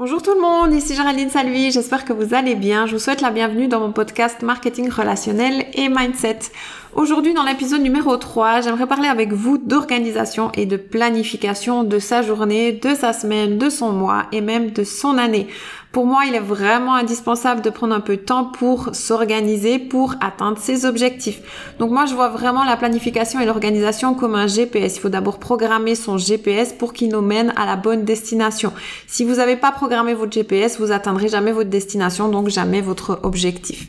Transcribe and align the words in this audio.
Bonjour 0.00 0.22
tout 0.22 0.32
le 0.32 0.40
monde, 0.40 0.72
ici 0.72 0.94
Géraldine 0.94 1.28
Salvi, 1.28 1.72
j'espère 1.72 2.06
que 2.06 2.14
vous 2.14 2.32
allez 2.32 2.54
bien. 2.54 2.86
Je 2.86 2.92
vous 2.92 2.98
souhaite 2.98 3.20
la 3.20 3.30
bienvenue 3.30 3.68
dans 3.68 3.80
mon 3.80 3.92
podcast 3.92 4.40
Marketing 4.40 4.88
relationnel 4.88 5.66
et 5.74 5.90
Mindset. 5.90 6.38
Aujourd'hui, 6.92 7.34
dans 7.34 7.44
l'épisode 7.44 7.82
numéro 7.82 8.16
3, 8.16 8.62
j'aimerais 8.62 8.88
parler 8.88 9.06
avec 9.06 9.32
vous 9.32 9.58
d'organisation 9.58 10.50
et 10.54 10.66
de 10.66 10.76
planification 10.76 11.84
de 11.84 12.00
sa 12.00 12.20
journée, 12.20 12.72
de 12.72 12.96
sa 12.96 13.12
semaine, 13.12 13.58
de 13.58 13.70
son 13.70 13.92
mois 13.92 14.24
et 14.32 14.40
même 14.40 14.72
de 14.72 14.82
son 14.82 15.16
année. 15.16 15.46
Pour 15.92 16.04
moi, 16.04 16.22
il 16.26 16.34
est 16.34 16.40
vraiment 16.40 16.94
indispensable 16.94 17.62
de 17.62 17.70
prendre 17.70 17.94
un 17.94 18.00
peu 18.00 18.16
de 18.16 18.22
temps 18.22 18.44
pour 18.44 18.92
s'organiser, 18.92 19.78
pour 19.78 20.16
atteindre 20.20 20.58
ses 20.58 20.84
objectifs. 20.84 21.40
Donc 21.78 21.92
moi, 21.92 22.06
je 22.06 22.14
vois 22.14 22.28
vraiment 22.28 22.64
la 22.64 22.76
planification 22.76 23.38
et 23.38 23.46
l'organisation 23.46 24.14
comme 24.14 24.34
un 24.34 24.48
GPS. 24.48 24.96
Il 24.96 25.00
faut 25.00 25.08
d'abord 25.08 25.38
programmer 25.38 25.94
son 25.94 26.18
GPS 26.18 26.72
pour 26.72 26.92
qu'il 26.92 27.10
nous 27.10 27.22
mène 27.22 27.52
à 27.54 27.66
la 27.66 27.76
bonne 27.76 28.04
destination. 28.04 28.72
Si 29.06 29.24
vous 29.24 29.36
n'avez 29.36 29.56
pas 29.56 29.70
programmé 29.70 30.14
votre 30.14 30.32
GPS, 30.32 30.80
vous 30.80 30.90
atteindrez 30.90 31.28
jamais 31.28 31.52
votre 31.52 31.70
destination, 31.70 32.28
donc 32.28 32.48
jamais 32.48 32.80
votre 32.80 33.20
objectif. 33.22 33.88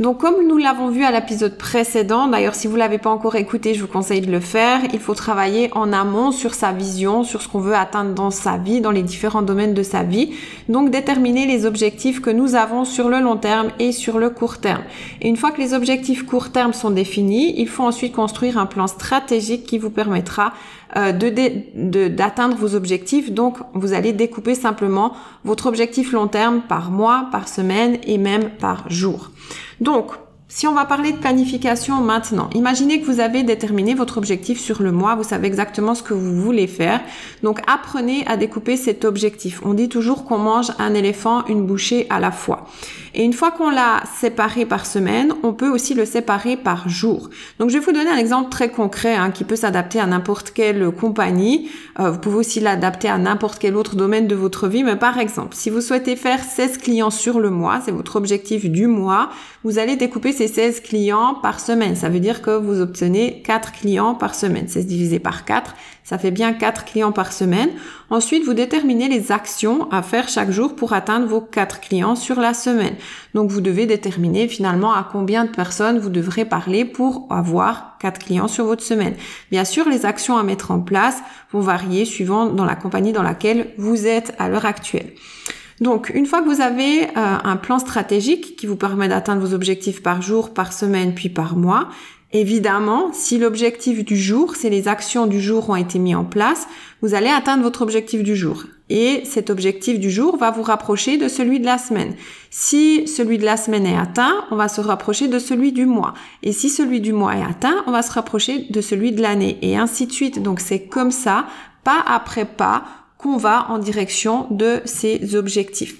Donc 0.00 0.18
comme 0.18 0.46
nous 0.46 0.58
l'avons 0.58 0.90
vu 0.90 1.02
à 1.02 1.10
l'épisode 1.10 1.58
précédent, 1.58 2.28
d'ailleurs 2.28 2.54
si 2.54 2.68
vous 2.68 2.76
l'avez 2.76 2.98
pas 2.98 3.10
encore 3.10 3.34
écouté, 3.34 3.74
je 3.74 3.80
vous 3.80 3.88
conseille 3.88 4.20
de 4.20 4.30
le 4.30 4.38
faire, 4.38 4.80
il 4.92 5.00
faut 5.00 5.14
travailler 5.14 5.70
en 5.74 5.92
amont 5.92 6.30
sur 6.30 6.54
sa 6.54 6.70
vision, 6.70 7.24
sur 7.24 7.42
ce 7.42 7.48
qu'on 7.48 7.58
veut 7.58 7.74
atteindre 7.74 8.14
dans 8.14 8.30
sa 8.30 8.58
vie, 8.58 8.80
dans 8.80 8.92
les 8.92 9.02
différents 9.02 9.42
domaines 9.42 9.74
de 9.74 9.82
sa 9.82 10.04
vie. 10.04 10.34
Donc 10.68 10.90
déterminer 10.90 11.46
les 11.46 11.66
objectifs 11.66 12.20
que 12.20 12.30
nous 12.30 12.54
avons 12.54 12.84
sur 12.84 13.08
le 13.08 13.18
long 13.18 13.36
terme 13.36 13.70
et 13.80 13.90
sur 13.90 14.20
le 14.20 14.30
court 14.30 14.58
terme. 14.58 14.82
Et 15.20 15.28
une 15.28 15.36
fois 15.36 15.50
que 15.50 15.60
les 15.60 15.74
objectifs 15.74 16.24
court 16.24 16.52
terme 16.52 16.74
sont 16.74 16.90
définis, 16.90 17.54
il 17.58 17.68
faut 17.68 17.82
ensuite 17.82 18.12
construire 18.14 18.56
un 18.56 18.66
plan 18.66 18.86
stratégique 18.86 19.64
qui 19.64 19.78
vous 19.78 19.90
permettra 19.90 20.52
euh, 20.96 21.12
d'atteindre 21.12 22.56
vos 22.56 22.74
objectifs. 22.74 23.30
Donc, 23.30 23.58
vous 23.74 23.92
allez 23.92 24.12
découper 24.12 24.54
simplement 24.54 25.12
votre 25.44 25.66
objectif 25.66 26.12
long 26.12 26.28
terme 26.28 26.62
par 26.66 26.90
mois, 26.90 27.28
par 27.30 27.46
semaine 27.46 27.98
et 28.06 28.16
même 28.16 28.50
par 28.58 28.90
jour. 28.90 29.30
Donc, 29.80 30.12
si 30.50 30.66
on 30.66 30.72
va 30.72 30.86
parler 30.86 31.12
de 31.12 31.18
planification 31.18 32.00
maintenant, 32.00 32.48
imaginez 32.54 33.02
que 33.02 33.06
vous 33.06 33.20
avez 33.20 33.42
déterminé 33.42 33.94
votre 33.94 34.16
objectif 34.16 34.58
sur 34.58 34.82
le 34.82 34.92
mois, 34.92 35.14
vous 35.14 35.22
savez 35.22 35.46
exactement 35.46 35.94
ce 35.94 36.02
que 36.02 36.14
vous 36.14 36.40
voulez 36.40 36.66
faire. 36.66 37.02
Donc 37.42 37.60
apprenez 37.66 38.26
à 38.26 38.38
découper 38.38 38.78
cet 38.78 39.04
objectif. 39.04 39.60
On 39.62 39.74
dit 39.74 39.90
toujours 39.90 40.24
qu'on 40.24 40.38
mange 40.38 40.72
un 40.78 40.94
éléphant 40.94 41.44
une 41.48 41.66
bouchée 41.66 42.06
à 42.08 42.18
la 42.18 42.30
fois. 42.30 42.66
Et 43.14 43.24
une 43.24 43.34
fois 43.34 43.50
qu'on 43.50 43.68
l'a 43.68 44.02
séparé 44.18 44.64
par 44.64 44.86
semaine, 44.86 45.34
on 45.42 45.52
peut 45.52 45.68
aussi 45.68 45.92
le 45.92 46.06
séparer 46.06 46.56
par 46.56 46.88
jour. 46.88 47.28
Donc 47.58 47.68
je 47.68 47.78
vais 47.78 47.84
vous 47.84 47.92
donner 47.92 48.10
un 48.10 48.16
exemple 48.16 48.50
très 48.50 48.70
concret 48.70 49.16
hein, 49.16 49.30
qui 49.30 49.44
peut 49.44 49.56
s'adapter 49.56 50.00
à 50.00 50.06
n'importe 50.06 50.52
quelle 50.52 50.90
compagnie. 50.92 51.68
Euh, 52.00 52.10
vous 52.10 52.20
pouvez 52.20 52.36
aussi 52.36 52.60
l'adapter 52.60 53.08
à 53.08 53.18
n'importe 53.18 53.58
quel 53.58 53.76
autre 53.76 53.96
domaine 53.96 54.26
de 54.26 54.34
votre 54.34 54.66
vie. 54.66 54.82
Mais 54.82 54.96
par 54.96 55.18
exemple, 55.18 55.54
si 55.54 55.68
vous 55.68 55.82
souhaitez 55.82 56.16
faire 56.16 56.42
16 56.42 56.78
clients 56.78 57.10
sur 57.10 57.38
le 57.38 57.50
mois, 57.50 57.80
c'est 57.84 57.90
votre 57.90 58.16
objectif 58.16 58.70
du 58.70 58.86
mois, 58.86 59.30
vous 59.64 59.78
allez 59.78 59.96
découper 59.96 60.32
ces 60.38 60.46
16 60.46 60.82
clients 60.82 61.34
par 61.34 61.58
semaine. 61.58 61.96
Ça 61.96 62.08
veut 62.08 62.20
dire 62.20 62.42
que 62.42 62.56
vous 62.56 62.80
obtenez 62.80 63.42
4 63.42 63.72
clients 63.72 64.14
par 64.14 64.36
semaine. 64.36 64.68
16 64.68 64.86
divisé 64.86 65.18
par 65.18 65.44
4, 65.44 65.74
ça 66.04 66.16
fait 66.16 66.30
bien 66.30 66.52
4 66.52 66.84
clients 66.84 67.10
par 67.10 67.32
semaine. 67.32 67.70
Ensuite, 68.08 68.44
vous 68.44 68.54
déterminez 68.54 69.08
les 69.08 69.32
actions 69.32 69.90
à 69.90 70.00
faire 70.00 70.28
chaque 70.28 70.52
jour 70.52 70.76
pour 70.76 70.92
atteindre 70.92 71.26
vos 71.26 71.40
4 71.40 71.80
clients 71.80 72.14
sur 72.14 72.38
la 72.38 72.54
semaine. 72.54 72.94
Donc, 73.34 73.50
vous 73.50 73.60
devez 73.60 73.86
déterminer 73.86 74.46
finalement 74.46 74.92
à 74.94 75.08
combien 75.10 75.44
de 75.44 75.50
personnes 75.50 75.98
vous 75.98 76.08
devrez 76.08 76.44
parler 76.44 76.84
pour 76.84 77.26
avoir 77.30 77.96
4 77.98 78.20
clients 78.20 78.46
sur 78.46 78.64
votre 78.64 78.84
semaine. 78.84 79.16
Bien 79.50 79.64
sûr, 79.64 79.88
les 79.88 80.06
actions 80.06 80.36
à 80.36 80.44
mettre 80.44 80.70
en 80.70 80.78
place 80.78 81.18
vont 81.50 81.60
varier 81.60 82.04
suivant 82.04 82.46
dans 82.46 82.64
la 82.64 82.76
compagnie 82.76 83.12
dans 83.12 83.24
laquelle 83.24 83.72
vous 83.76 84.06
êtes 84.06 84.34
à 84.38 84.48
l'heure 84.48 84.66
actuelle. 84.66 85.14
Donc, 85.80 86.10
une 86.14 86.26
fois 86.26 86.42
que 86.42 86.48
vous 86.48 86.60
avez 86.60 87.04
euh, 87.04 87.08
un 87.16 87.56
plan 87.56 87.78
stratégique 87.78 88.56
qui 88.56 88.66
vous 88.66 88.76
permet 88.76 89.08
d'atteindre 89.08 89.46
vos 89.46 89.54
objectifs 89.54 90.02
par 90.02 90.22
jour, 90.22 90.52
par 90.52 90.72
semaine, 90.72 91.14
puis 91.14 91.28
par 91.28 91.56
mois, 91.56 91.88
évidemment, 92.32 93.10
si 93.12 93.38
l'objectif 93.38 94.04
du 94.04 94.16
jour, 94.16 94.56
c'est 94.56 94.70
les 94.70 94.88
actions 94.88 95.26
du 95.26 95.40
jour 95.40 95.70
ont 95.70 95.76
été 95.76 95.98
mis 95.98 96.14
en 96.14 96.24
place, 96.24 96.66
vous 97.00 97.14
allez 97.14 97.28
atteindre 97.28 97.62
votre 97.62 97.82
objectif 97.82 98.22
du 98.22 98.34
jour. 98.34 98.64
Et 98.90 99.22
cet 99.24 99.50
objectif 99.50 100.00
du 100.00 100.10
jour 100.10 100.36
va 100.36 100.50
vous 100.50 100.62
rapprocher 100.62 101.16
de 101.16 101.28
celui 101.28 101.60
de 101.60 101.66
la 101.66 101.78
semaine. 101.78 102.14
Si 102.50 103.06
celui 103.06 103.38
de 103.38 103.44
la 103.44 103.56
semaine 103.56 103.86
est 103.86 103.96
atteint, 103.96 104.46
on 104.50 104.56
va 104.56 104.68
se 104.68 104.80
rapprocher 104.80 105.28
de 105.28 105.38
celui 105.38 105.72
du 105.72 105.86
mois. 105.86 106.14
Et 106.42 106.52
si 106.52 106.70
celui 106.70 107.00
du 107.00 107.12
mois 107.12 107.36
est 107.36 107.44
atteint, 107.44 107.84
on 107.86 107.92
va 107.92 108.02
se 108.02 108.12
rapprocher 108.12 108.66
de 108.70 108.80
celui 108.80 109.12
de 109.12 109.22
l'année. 109.22 109.58
Et 109.62 109.76
ainsi 109.76 110.06
de 110.06 110.12
suite. 110.12 110.42
Donc 110.42 110.60
c'est 110.60 110.86
comme 110.86 111.10
ça, 111.10 111.46
pas 111.84 112.02
après 112.06 112.46
pas, 112.46 112.84
qu'on 113.18 113.36
va 113.36 113.66
en 113.68 113.78
direction 113.78 114.46
de 114.50 114.80
ces 114.84 115.34
objectifs. 115.34 115.96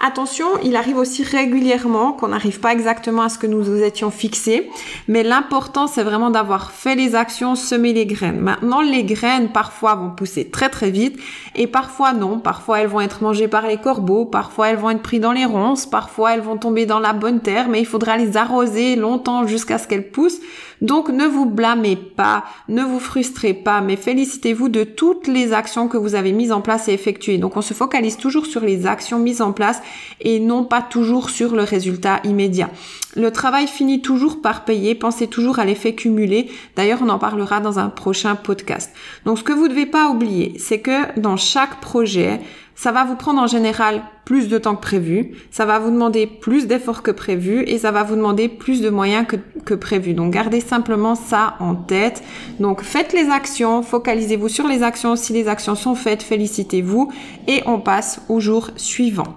Attention, 0.00 0.46
il 0.62 0.76
arrive 0.76 0.96
aussi 0.96 1.24
régulièrement 1.24 2.12
qu'on 2.12 2.28
n'arrive 2.28 2.60
pas 2.60 2.72
exactement 2.72 3.22
à 3.22 3.28
ce 3.28 3.36
que 3.36 3.48
nous 3.48 3.64
nous 3.64 3.82
étions 3.82 4.12
fixés, 4.12 4.70
mais 5.08 5.24
l'important 5.24 5.88
c'est 5.88 6.04
vraiment 6.04 6.30
d'avoir 6.30 6.70
fait 6.70 6.94
les 6.94 7.16
actions, 7.16 7.56
semer 7.56 7.92
les 7.92 8.06
graines. 8.06 8.38
Maintenant, 8.38 8.80
les 8.80 9.02
graines 9.02 9.50
parfois 9.50 9.96
vont 9.96 10.10
pousser 10.10 10.50
très 10.50 10.68
très 10.68 10.92
vite 10.92 11.18
et 11.56 11.66
parfois 11.66 12.12
non. 12.12 12.38
Parfois 12.38 12.80
elles 12.80 12.86
vont 12.86 13.00
être 13.00 13.24
mangées 13.24 13.48
par 13.48 13.66
les 13.66 13.78
corbeaux, 13.78 14.24
parfois 14.24 14.68
elles 14.68 14.76
vont 14.76 14.90
être 14.90 15.02
prises 15.02 15.20
dans 15.20 15.32
les 15.32 15.44
ronces, 15.44 15.84
parfois 15.84 16.34
elles 16.34 16.42
vont 16.42 16.58
tomber 16.58 16.86
dans 16.86 17.00
la 17.00 17.12
bonne 17.12 17.40
terre, 17.40 17.68
mais 17.68 17.80
il 17.80 17.86
faudra 17.86 18.16
les 18.16 18.36
arroser 18.36 18.94
longtemps 18.94 19.48
jusqu'à 19.48 19.78
ce 19.78 19.88
qu'elles 19.88 20.10
poussent. 20.10 20.38
Donc 20.80 21.08
ne 21.08 21.24
vous 21.24 21.46
blâmez 21.46 21.96
pas, 21.96 22.44
ne 22.68 22.82
vous 22.82 23.00
frustrez 23.00 23.54
pas, 23.54 23.80
mais 23.80 23.96
félicitez-vous 23.96 24.68
de 24.68 24.84
toutes 24.84 25.26
les 25.26 25.52
actions 25.52 25.88
que 25.88 25.96
vous 25.96 26.14
avez 26.14 26.32
mises 26.32 26.52
en 26.52 26.60
place 26.60 26.88
et 26.88 26.92
effectuées. 26.92 27.38
Donc 27.38 27.56
on 27.56 27.62
se 27.62 27.74
focalise 27.74 28.16
toujours 28.16 28.46
sur 28.46 28.60
les 28.60 28.86
actions 28.86 29.18
mises 29.18 29.42
en 29.42 29.52
place 29.52 29.80
et 30.20 30.40
non 30.40 30.64
pas 30.64 30.82
toujours 30.82 31.30
sur 31.30 31.54
le 31.54 31.62
résultat 31.62 32.20
immédiat. 32.24 32.70
Le 33.18 33.32
travail 33.32 33.66
finit 33.66 34.00
toujours 34.00 34.40
par 34.40 34.64
payer, 34.64 34.94
pensez 34.94 35.26
toujours 35.26 35.58
à 35.58 35.64
l'effet 35.64 35.92
cumulé. 35.92 36.48
D'ailleurs, 36.76 37.00
on 37.02 37.08
en 37.08 37.18
parlera 37.18 37.58
dans 37.58 37.80
un 37.80 37.88
prochain 37.88 38.36
podcast. 38.36 38.92
Donc 39.24 39.38
ce 39.38 39.42
que 39.42 39.52
vous 39.52 39.64
ne 39.64 39.70
devez 39.70 39.86
pas 39.86 40.08
oublier, 40.08 40.54
c'est 40.60 40.78
que 40.78 41.18
dans 41.18 41.36
chaque 41.36 41.80
projet, 41.80 42.40
ça 42.76 42.92
va 42.92 43.02
vous 43.02 43.16
prendre 43.16 43.42
en 43.42 43.48
général 43.48 44.02
plus 44.24 44.46
de 44.46 44.56
temps 44.56 44.76
que 44.76 44.82
prévu, 44.82 45.32
ça 45.50 45.66
va 45.66 45.80
vous 45.80 45.90
demander 45.90 46.28
plus 46.28 46.68
d'efforts 46.68 47.02
que 47.02 47.10
prévu 47.10 47.64
et 47.66 47.76
ça 47.78 47.90
va 47.90 48.04
vous 48.04 48.14
demander 48.14 48.48
plus 48.48 48.80
de 48.80 48.88
moyens 48.88 49.26
que, 49.64 49.74
prévu. 49.74 50.14
Donc 50.14 50.32
gardez 50.32 50.60
simplement 50.60 51.16
ça 51.16 51.56
en 51.58 51.74
tête. 51.74 52.22
Donc 52.60 52.82
faites 52.82 53.12
les 53.12 53.30
actions, 53.30 53.82
focalisez-vous 53.82 54.48
sur 54.48 54.68
les 54.68 54.84
actions. 54.84 55.16
Si 55.16 55.32
les 55.32 55.48
actions 55.48 55.74
sont 55.74 55.96
faites, 55.96 56.22
félicitez-vous 56.22 57.10
et 57.48 57.64
on 57.66 57.80
passe 57.80 58.20
au 58.28 58.38
jour 58.38 58.70
suivant. 58.76 59.34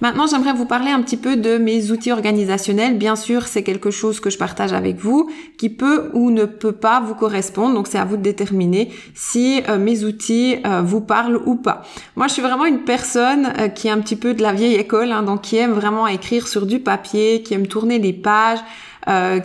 Maintenant, 0.00 0.26
j'aimerais 0.26 0.54
vous 0.54 0.64
parler 0.64 0.90
un 0.90 1.02
petit 1.02 1.18
peu 1.18 1.36
de 1.36 1.58
mes 1.58 1.90
outils 1.90 2.10
organisationnels. 2.10 2.96
Bien 2.96 3.16
sûr, 3.16 3.46
c'est 3.46 3.62
quelque 3.62 3.90
chose 3.90 4.18
que 4.18 4.30
je 4.30 4.38
partage 4.38 4.72
avec 4.72 4.96
vous 4.96 5.30
qui 5.58 5.68
peut 5.68 6.10
ou 6.14 6.30
ne 6.30 6.46
peut 6.46 6.72
pas 6.72 7.00
vous 7.00 7.14
correspondre. 7.14 7.74
Donc, 7.74 7.86
c'est 7.86 7.98
à 7.98 8.06
vous 8.06 8.16
de 8.16 8.22
déterminer 8.22 8.90
si 9.14 9.62
euh, 9.68 9.78
mes 9.78 10.04
outils 10.04 10.56
euh, 10.64 10.80
vous 10.80 11.02
parlent 11.02 11.38
ou 11.44 11.54
pas. 11.54 11.82
Moi, 12.16 12.28
je 12.28 12.32
suis 12.32 12.42
vraiment 12.42 12.64
une 12.64 12.80
personne 12.80 13.52
euh, 13.58 13.68
qui 13.68 13.88
est 13.88 13.90
un 13.90 14.00
petit 14.00 14.16
peu 14.16 14.32
de 14.32 14.40
la 14.40 14.54
vieille 14.54 14.76
école, 14.76 15.12
hein, 15.12 15.22
donc 15.22 15.42
qui 15.42 15.58
aime 15.58 15.72
vraiment 15.72 16.06
écrire 16.06 16.48
sur 16.48 16.64
du 16.64 16.78
papier, 16.78 17.42
qui 17.42 17.52
aime 17.52 17.66
tourner 17.66 17.98
les 17.98 18.14
pages. 18.14 18.60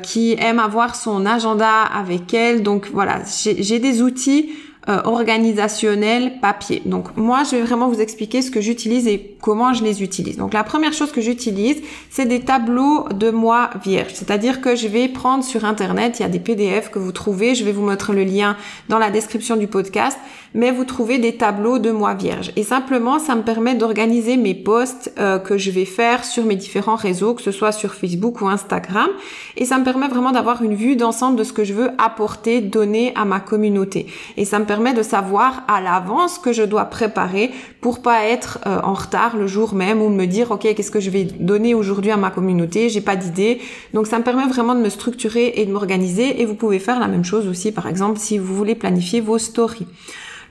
qui 0.04 0.36
aime 0.38 0.60
avoir 0.60 0.96
son 0.96 1.26
agenda 1.26 1.84
avec 1.84 2.34
elle. 2.34 2.62
Donc 2.62 2.90
voilà, 2.94 3.22
j'ai 3.42 3.80
des 3.80 4.02
outils 4.02 4.50
euh, 4.88 5.02
organisationnel 5.06 6.40
papier. 6.42 6.84
Donc 6.86 7.18
moi, 7.18 7.42
je 7.44 7.56
vais 7.56 7.64
vraiment 7.64 7.88
vous 7.88 8.02
expliquer 8.02 8.44
ce 8.44 8.52
que 8.52 8.62
j'utilise 8.62 9.08
et 9.08 9.36
comment 9.42 9.74
je 9.74 9.84
les 9.84 10.04
utilise. 10.04 10.38
Donc 10.38 10.54
la 10.54 10.64
première 10.64 10.94
chose 10.94 11.12
que 11.12 11.22
j'utilise, 11.22 11.82
c'est 12.12 12.28
des 12.28 12.42
tableaux 12.42 13.08
de 13.10 13.32
mois 13.32 13.72
vierges. 13.84 14.14
C'est-à-dire 14.14 14.62
que 14.62 14.76
je 14.76 14.88
vais 14.88 15.08
prendre 15.08 15.44
sur 15.44 15.66
Internet, 15.66 16.20
il 16.20 16.22
y 16.22 16.26
a 16.26 16.30
des 16.30 16.40
PDF 16.40 16.92
que 16.92 17.00
vous 17.00 17.12
trouvez, 17.12 17.56
je 17.56 17.66
vais 17.66 17.72
vous 17.72 17.84
mettre 17.84 18.14
le 18.14 18.24
lien 18.24 18.58
dans 18.88 19.00
la 19.00 19.10
description 19.10 19.56
du 19.56 19.66
podcast, 19.66 20.20
mais 20.54 20.72
vous 20.72 20.86
trouvez 20.86 21.18
des 21.18 21.36
tableaux 21.36 21.80
de 21.80 21.90
mois 21.90 22.14
vierges. 22.14 22.52
Et 22.56 22.64
simplement, 22.64 23.18
ça 23.18 23.36
me 23.36 23.42
permet 23.42 23.74
d'organiser 23.74 24.38
mes 24.38 24.54
posts 24.54 25.12
euh, 25.18 25.40
que 25.40 25.58
je 25.58 25.72
vais 25.72 25.86
faire 25.86 26.24
sur 26.24 26.46
mes 26.46 26.56
différents 26.56 26.96
réseaux, 26.96 27.34
que 27.34 27.42
ce 27.42 27.52
soit 27.52 27.72
sur 27.72 27.96
Facebook 27.96 28.40
ou 28.42 28.48
Instagram. 28.48 29.10
Et 29.58 29.66
ça 29.66 29.80
me 29.80 29.84
permet 29.84 30.08
vraiment 30.08 30.32
d'avoir 30.32 30.62
une 30.62 30.76
vue 30.76 30.96
d'ensemble 30.96 31.38
de 31.38 31.44
ce 31.44 31.54
que 31.54 31.64
je 31.64 31.74
veux 31.74 31.90
apporter, 31.98 32.62
donner 32.62 33.14
à 33.16 33.26
ma 33.26 33.40
communauté. 33.40 34.06
Et 34.38 34.46
ça 34.46 34.60
me 34.60 34.66
permet 34.66 34.75
de 34.76 35.04
savoir 35.04 35.64
à 35.68 35.82
l'avance 35.82 36.38
que 36.38 36.52
je 36.52 36.64
dois 36.64 36.86
préparer 36.86 37.52
pour 37.82 38.02
pas 38.02 38.26
être 38.26 38.60
euh, 38.66 38.80
en 38.84 38.94
retard 38.94 39.38
le 39.38 39.48
jour 39.48 39.74
même 39.74 40.02
ou 40.02 40.10
me 40.10 40.26
dire 40.26 40.52
ok 40.52 40.62
qu'est-ce 40.62 40.92
que 40.92 41.00
je 41.00 41.10
vais 41.10 41.24
donner 41.24 41.74
aujourd'hui 41.74 42.12
à 42.12 42.18
ma 42.18 42.30
communauté, 42.30 42.90
j'ai 42.90 43.02
pas 43.02 43.16
d'idée. 43.16 43.62
Donc 43.94 44.08
ça 44.08 44.20
me 44.20 44.24
permet 44.24 44.46
vraiment 44.48 44.76
de 44.76 44.82
me 44.82 44.90
structurer 44.90 45.54
et 45.56 45.66
de 45.66 45.72
m'organiser 45.72 46.42
et 46.42 46.46
vous 46.46 46.56
pouvez 46.56 46.80
faire 46.80 47.00
la 47.00 47.08
même 47.08 47.24
chose 47.24 47.48
aussi 47.48 47.72
par 47.72 47.88
exemple 47.88 48.20
si 48.20 48.38
vous 48.38 48.54
voulez 48.56 48.76
planifier 48.76 49.22
vos 49.22 49.38
stories. 49.38 49.88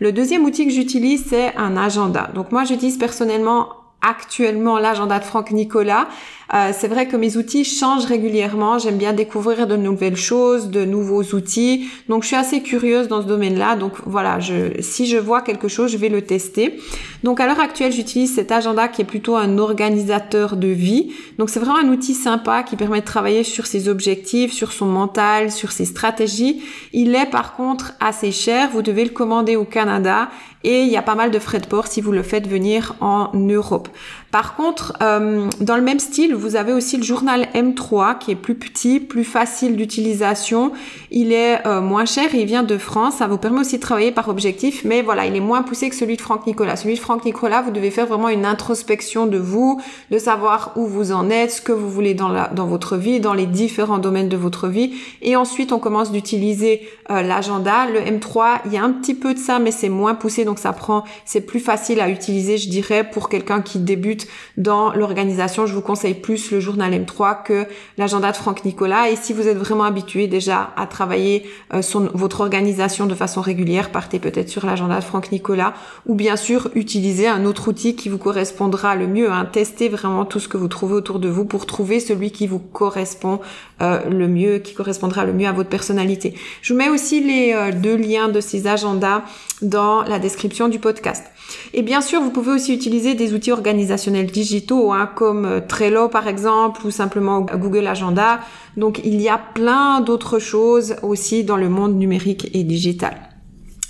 Le 0.01 0.11
deuxième 0.11 0.45
outil 0.45 0.67
que 0.67 0.73
j'utilise 0.73 1.27
c'est 1.29 1.55
un 1.57 1.77
agenda. 1.77 2.31
Donc 2.35 2.51
moi 2.51 2.65
j'utilise 2.65 2.97
personnellement 2.97 3.69
actuellement 4.01 4.79
l'agenda 4.79 5.19
de 5.19 5.25
Franck 5.25 5.51
Nicolas. 5.51 6.09
Euh, 6.55 6.71
c'est 6.73 6.87
vrai 6.87 7.09
que 7.09 7.17
mes 7.17 7.37
outils 7.37 7.65
changent 7.65 8.05
régulièrement. 8.05 8.79
J'aime 8.79 8.97
bien 8.97 9.13
découvrir 9.13 9.67
de 9.67 9.77
nouvelles 9.77 10.17
choses, 10.17 10.69
de 10.69 10.85
nouveaux 10.85 11.25
outils. 11.35 11.89
Donc 12.09 12.23
je 12.23 12.29
suis 12.29 12.37
assez 12.37 12.63
curieuse 12.63 13.09
dans 13.09 13.23
ce 13.23 13.27
domaine-là. 13.27 13.75
Donc 13.75 13.95
voilà, 14.07 14.39
si 14.79 15.07
je 15.07 15.17
vois 15.17 15.43
quelque 15.43 15.67
chose, 15.67 15.91
je 15.91 15.97
vais 15.97 16.09
le 16.09 16.23
tester. 16.23 16.79
Donc 17.25 17.41
à 17.41 17.47
l'heure 17.47 17.59
actuelle, 17.59 17.91
j'utilise 17.91 18.35
cet 18.35 18.53
agenda 18.53 18.87
qui 18.87 19.03
est 19.03 19.07
plutôt 19.07 19.35
un 19.35 19.59
organisateur 19.59 20.57
de 20.57 20.69
vie. 20.69 21.13
Donc 21.39 21.51
c'est 21.51 21.59
vraiment 21.59 21.79
un 21.79 21.89
outil 21.89 22.15
sympa 22.15 22.63
qui 22.63 22.77
permet 22.77 23.01
de 23.01 23.07
travailler 23.07 23.43
sur 23.43 23.67
ses 23.67 23.89
objectifs, 23.89 24.53
sur 24.53 24.73
son 24.73 24.87
mental, 24.87 25.51
sur 25.51 25.73
ses 25.73 25.87
stratégies. 25.87 26.63
Il 26.93 27.17
est 27.17 27.27
par 27.31 27.57
contre 27.57 27.95
assez 27.99 28.31
cher. 28.31 28.69
Vous 28.73 28.83
devez 28.83 29.05
le 29.05 29.11
commander 29.11 29.57
au 29.57 29.65
Canada 29.65 30.29
et 30.65 30.83
il 30.83 30.89
y 30.89 30.97
a 30.97 31.03
pas 31.03 31.15
mal 31.15 31.31
de 31.31 31.39
frais 31.39 31.61
de 31.61 31.67
port 31.67 31.87
si 31.87 32.01
vous 32.01 32.13
le 32.13 32.23
faites 32.23 32.47
venir 32.47 32.95
en 33.01 33.31
Europe. 33.35 33.89
Par 34.35 34.57
contre, 34.57 34.95
euh, 35.01 35.49
dans 35.61 35.77
le 35.77 35.83
même 35.83 36.01
style, 36.01 36.35
vous 36.35 36.57
avez 36.57 36.73
aussi 36.73 36.97
le 36.97 37.05
journal 37.05 37.47
M3 37.55 38.19
qui 38.19 38.33
est 38.33 38.35
plus 38.35 38.57
petit, 38.57 38.99
plus 38.99 39.23
facile 39.23 39.77
d'utilisation. 39.77 40.73
Il 41.13 41.33
est 41.33 41.65
euh, 41.69 41.81
moins 41.81 42.05
cher, 42.05 42.35
il 42.35 42.45
vient 42.45 42.65
de 42.65 42.77
France. 42.77 43.19
Ça 43.19 43.29
vous 43.29 43.39
permet 43.39 43.61
aussi 43.61 43.77
de 43.77 43.81
travailler 43.81 44.11
par 44.11 44.29
objectif, 44.29 44.83
mais 44.85 45.03
voilà, 45.03 45.27
il 45.27 45.37
est 45.37 45.41
moins 45.41 45.63
poussé 45.63 45.89
que 45.89 45.95
celui 45.95 46.17
de 46.17 46.21
Franck 46.21 46.49
Nicolas. 46.49 46.75
Celui 46.75 46.95
de 46.95 46.99
Franck 46.99 47.25
Nicolas, 47.25 47.63
vous 47.63 47.71
devez 47.71 47.93
faire 47.93 48.07
vraiment 48.07 48.29
une 48.29 48.45
introspection 48.45 49.27
de 49.27 49.39
vous, 49.39 49.81
de 50.11 50.19
savoir 50.19 50.73
où 50.75 50.85
vous 50.85 51.13
en 51.13 51.31
êtes, 51.31 51.53
ce 51.53 51.63
que 51.63 51.71
vous 51.71 51.89
voulez 51.89 52.15
dans, 52.15 52.67
votre 52.67 52.97
vie, 52.97 53.21
dans 53.21 53.35
les 53.35 53.47
différents 53.47 53.99
domaines 53.99 54.29
de 54.29 54.37
votre 54.37 54.67
vie. 54.67 54.95
Et 55.23 55.37
ensuite, 55.37 55.71
on 55.71 55.79
commence 55.79 56.11
d'utiliser 56.11 56.89
euh, 57.09 57.23
l'agenda. 57.23 57.87
Le 57.87 58.01
M3, 58.01 58.63
il 58.67 58.73
y 58.73 58.79
a 58.79 58.83
un 58.83 58.91
petit 58.91 59.15
peu 59.15 59.33
de 59.33 59.39
ça, 59.39 59.61
mais 59.61 59.71
c'est 59.71 59.89
moins 59.89 60.17
poussé, 60.17 60.45
donc 60.45 60.59
ça 60.59 60.73
prend, 60.73 61.05
c'est 61.25 61.43
plus 61.43 61.61
facile 61.61 62.01
à 62.01 62.09
utiliser, 62.09 62.59
je 62.59 62.69
dirais, 62.69 63.09
pour 63.09 63.29
quelqu'un 63.29 63.63
qui 63.63 63.79
débute 63.79 64.24
dans 64.57 64.93
l'organisation, 64.93 65.67
je 65.67 65.75
vous 65.75 65.81
conseille 65.81 66.15
plus 66.15 66.51
le 66.51 66.61
journal 66.61 66.93
M3 66.93 67.43
que 67.45 67.67
l'agenda 67.99 68.31
de 68.31 68.37
Franck 68.37 68.65
Nicolas. 68.65 69.11
Et 69.11 69.17
si 69.17 69.33
vous 69.33 69.49
êtes 69.49 69.57
vraiment 69.57 69.85
habitué 69.85 70.27
déjà 70.27 70.71
à 70.77 70.87
travailler 70.87 71.45
euh, 71.73 71.81
votre 72.15 72.41
organisation 72.41 73.07
de 73.07 73.15
façon 73.15 73.41
régulière, 73.41 73.91
partez 73.91 74.19
peut-être 74.19 74.49
sur 74.49 74.67
l'agenda 74.67 74.97
de 74.99 75.05
Franck 75.05 75.33
Nicolas 75.33 75.75
ou 76.07 76.15
bien 76.15 76.37
sûr 76.37 76.71
utilisez 76.75 77.27
un 77.27 77.45
autre 77.45 77.69
outil 77.69 77.97
qui 77.97 78.09
vous 78.09 78.19
correspondra 78.19 78.97
le 78.97 79.07
mieux. 79.07 79.31
Hein. 79.31 79.49
Testez 79.51 79.89
vraiment 79.89 80.25
tout 80.25 80.41
ce 80.41 80.49
que 80.49 80.57
vous 80.57 80.69
trouvez 80.69 80.95
autour 80.95 81.19
de 81.19 81.29
vous 81.29 81.45
pour 81.45 81.67
trouver 81.67 82.01
celui 82.01 82.31
qui 82.31 82.47
vous 82.47 82.59
correspond 82.59 83.41
euh, 83.83 84.09
le 84.09 84.29
mieux, 84.29 84.59
qui 84.59 84.75
correspondra 84.75 85.25
le 85.25 85.33
mieux 85.33 85.49
à 85.49 85.53
votre 85.53 85.69
personnalité. 85.69 86.35
Je 86.63 86.73
vous 86.73 86.79
mets 86.79 86.89
aussi 86.89 87.23
les 87.23 87.53
euh, 87.53 87.73
deux 87.73 87.97
liens 87.97 88.29
de 88.29 88.41
ces 88.41 88.67
agendas 88.67 89.23
dans 89.63 90.03
la 90.03 90.19
description 90.19 90.69
du 90.69 90.79
podcast. 90.79 91.25
Et 91.73 91.83
bien 91.83 92.01
sûr, 92.01 92.21
vous 92.21 92.31
pouvez 92.31 92.53
aussi 92.53 92.73
utiliser 92.73 93.15
des 93.15 93.35
outils 93.35 93.53
organisationnels 93.53 94.14
digitaux, 94.23 94.93
hein, 94.93 95.11
comme 95.15 95.45
euh, 95.45 95.61
Trello 95.67 96.09
par 96.09 96.29
exemple, 96.29 96.87
ou 96.87 96.91
simplement 96.91 97.41
Google 97.41 97.87
Agenda. 97.87 98.41
Donc 98.77 99.01
il 99.05 99.21
y 99.21 99.29
a 99.29 99.39
plein 99.39 100.01
d'autres 100.01 100.39
choses 100.39 100.97
aussi 101.03 101.45
dans 101.45 101.57
le 101.57 101.69
monde 101.69 101.97
numérique 101.97 102.51
et 102.55 102.63
digital. 102.63 103.15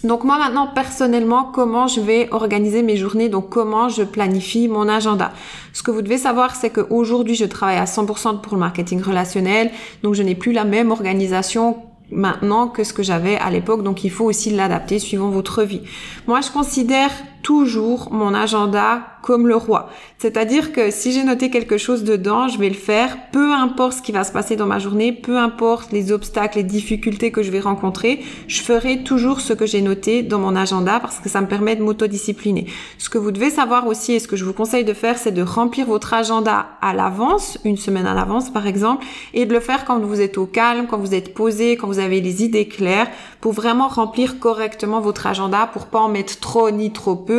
Donc 0.04 0.22
moi 0.22 0.38
maintenant 0.38 0.66
personnellement 0.66 1.44
comment 1.44 1.86
je 1.86 2.00
vais 2.00 2.28
organiser 2.30 2.82
mes 2.82 2.96
journées, 2.96 3.30
donc 3.30 3.48
comment 3.48 3.88
je 3.88 4.02
planifie 4.02 4.68
mon 4.68 4.86
agenda? 4.86 5.32
Ce 5.72 5.82
que 5.82 5.90
vous 5.90 6.02
devez 6.02 6.18
savoir 6.18 6.56
c'est 6.56 6.68
qu'aujourd'hui 6.68 7.34
je 7.34 7.46
travaille 7.46 7.78
à 7.78 7.86
100% 7.86 8.42
pour 8.42 8.52
le 8.52 8.60
marketing 8.60 9.00
relationnel, 9.00 9.70
donc 10.02 10.14
je 10.14 10.22
n'ai 10.22 10.34
plus 10.34 10.52
la 10.52 10.64
même 10.64 10.90
organisation 10.90 11.78
maintenant 12.10 12.68
que 12.68 12.84
ce 12.84 12.92
que 12.92 13.02
j'avais 13.02 13.36
à 13.36 13.50
l'époque, 13.50 13.82
donc 13.82 14.04
il 14.04 14.10
faut 14.10 14.26
aussi 14.26 14.50
l'adapter 14.50 14.98
suivant 14.98 15.30
votre 15.30 15.62
vie. 15.62 15.80
Moi 16.26 16.42
je 16.42 16.50
considère 16.50 17.10
toujours 17.44 18.08
mon 18.10 18.34
agenda 18.34 19.02
comme 19.22 19.46
le 19.46 19.56
roi. 19.56 19.88
C'est-à-dire 20.18 20.72
que 20.72 20.90
si 20.90 21.12
j'ai 21.12 21.24
noté 21.24 21.50
quelque 21.50 21.78
chose 21.78 22.04
dedans, 22.04 22.48
je 22.48 22.58
vais 22.58 22.68
le 22.68 22.74
faire, 22.74 23.16
peu 23.32 23.52
importe 23.52 23.98
ce 23.98 24.02
qui 24.02 24.12
va 24.12 24.24
se 24.24 24.32
passer 24.32 24.56
dans 24.56 24.66
ma 24.66 24.78
journée, 24.78 25.12
peu 25.12 25.38
importe 25.38 25.92
les 25.92 26.10
obstacles, 26.10 26.58
les 26.58 26.64
difficultés 26.64 27.30
que 27.30 27.42
je 27.42 27.50
vais 27.50 27.60
rencontrer, 27.60 28.22
je 28.48 28.60
ferai 28.60 29.02
toujours 29.02 29.40
ce 29.40 29.52
que 29.52 29.66
j'ai 29.66 29.82
noté 29.82 30.22
dans 30.22 30.38
mon 30.38 30.56
agenda 30.56 31.00
parce 31.00 31.20
que 31.20 31.28
ça 31.28 31.40
me 31.40 31.46
permet 31.46 31.76
de 31.76 31.82
m'autodiscipliner. 31.82 32.66
Ce 32.98 33.08
que 33.08 33.18
vous 33.18 33.30
devez 33.30 33.50
savoir 33.50 33.86
aussi 33.86 34.12
et 34.12 34.20
ce 34.20 34.28
que 34.28 34.36
je 34.36 34.44
vous 34.44 34.52
conseille 34.52 34.84
de 34.84 34.94
faire, 34.94 35.18
c'est 35.18 35.32
de 35.32 35.42
remplir 35.42 35.86
votre 35.86 36.12
agenda 36.14 36.66
à 36.80 36.94
l'avance, 36.94 37.58
une 37.64 37.76
semaine 37.76 38.06
à 38.06 38.14
l'avance 38.14 38.50
par 38.50 38.66
exemple, 38.66 39.06
et 39.34 39.46
de 39.46 39.52
le 39.52 39.60
faire 39.60 39.84
quand 39.84 40.00
vous 40.00 40.20
êtes 40.20 40.38
au 40.38 40.46
calme, 40.46 40.86
quand 40.88 40.98
vous 40.98 41.14
êtes 41.14 41.34
posé, 41.34 41.76
quand 41.76 41.86
vous 41.86 41.98
avez 41.98 42.20
les 42.20 42.42
idées 42.42 42.68
claires, 42.68 43.08
pour 43.40 43.52
vraiment 43.52 43.88
remplir 43.88 44.38
correctement 44.38 45.00
votre 45.00 45.26
agenda, 45.26 45.66
pour 45.66 45.86
pas 45.86 46.00
en 46.00 46.08
mettre 46.08 46.40
trop 46.40 46.70
ni 46.70 46.90
trop 46.90 47.16
peu 47.16 47.33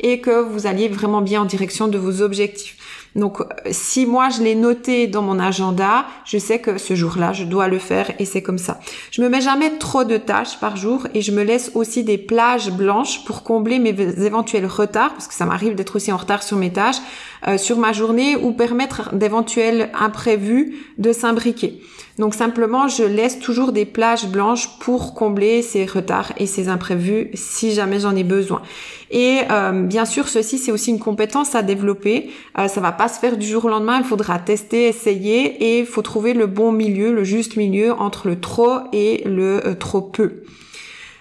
et 0.00 0.20
que 0.20 0.40
vous 0.42 0.66
alliez 0.66 0.88
vraiment 0.88 1.20
bien 1.20 1.42
en 1.42 1.44
direction 1.44 1.88
de 1.88 1.98
vos 1.98 2.22
objectifs. 2.22 2.76
Donc, 3.16 3.38
si 3.70 4.06
moi 4.06 4.28
je 4.28 4.42
l'ai 4.42 4.54
noté 4.54 5.06
dans 5.06 5.22
mon 5.22 5.38
agenda, 5.38 6.06
je 6.24 6.38
sais 6.38 6.60
que 6.60 6.78
ce 6.78 6.94
jour-là, 6.94 7.32
je 7.32 7.44
dois 7.44 7.68
le 7.68 7.78
faire 7.78 8.12
et 8.18 8.24
c'est 8.24 8.42
comme 8.42 8.58
ça. 8.58 8.78
Je 9.10 9.22
me 9.22 9.28
mets 9.28 9.40
jamais 9.40 9.78
trop 9.78 10.04
de 10.04 10.16
tâches 10.16 10.60
par 10.60 10.76
jour 10.76 11.06
et 11.14 11.22
je 11.22 11.32
me 11.32 11.42
laisse 11.42 11.72
aussi 11.74 12.04
des 12.04 12.18
plages 12.18 12.70
blanches 12.70 13.24
pour 13.24 13.42
combler 13.42 13.78
mes 13.78 13.98
éventuels 14.24 14.66
retards, 14.66 15.14
parce 15.14 15.26
que 15.26 15.34
ça 15.34 15.46
m'arrive 15.46 15.74
d'être 15.74 15.96
aussi 15.96 16.12
en 16.12 16.16
retard 16.16 16.42
sur 16.42 16.58
mes 16.58 16.72
tâches, 16.72 16.98
euh, 17.46 17.58
sur 17.58 17.78
ma 17.78 17.92
journée 17.92 18.36
ou 18.36 18.52
permettre 18.52 19.14
d'éventuels 19.14 19.90
imprévus 19.98 20.76
de 20.98 21.12
s'imbriquer. 21.12 21.80
Donc 22.18 22.34
simplement, 22.34 22.88
je 22.88 23.04
laisse 23.04 23.38
toujours 23.38 23.70
des 23.70 23.84
plages 23.84 24.26
blanches 24.26 24.68
pour 24.80 25.14
combler 25.14 25.62
ces 25.62 25.86
retards 25.86 26.32
et 26.36 26.46
ces 26.46 26.68
imprévus 26.68 27.30
si 27.34 27.72
jamais 27.72 28.00
j'en 28.00 28.16
ai 28.16 28.24
besoin. 28.24 28.62
Et 29.10 29.40
euh, 29.50 29.84
bien 29.84 30.04
sûr, 30.04 30.28
ceci 30.28 30.58
c'est 30.58 30.72
aussi 30.72 30.90
une 30.90 30.98
compétence 30.98 31.54
à 31.54 31.62
développer. 31.62 32.30
Euh, 32.58 32.66
ça 32.66 32.80
va 32.80 32.90
pas 32.90 33.08
se 33.08 33.20
faire 33.20 33.36
du 33.36 33.46
jour 33.46 33.66
au 33.66 33.68
lendemain. 33.68 33.98
Il 33.98 34.04
faudra 34.04 34.40
tester, 34.40 34.88
essayer 34.88 35.46
et 35.62 35.78
il 35.80 35.86
faut 35.86 36.02
trouver 36.02 36.34
le 36.34 36.46
bon 36.46 36.72
milieu, 36.72 37.12
le 37.12 37.22
juste 37.22 37.56
milieu 37.56 37.92
entre 37.92 38.26
le 38.26 38.40
trop 38.40 38.78
et 38.92 39.22
le 39.24 39.64
euh, 39.64 39.74
trop 39.74 40.02
peu. 40.02 40.42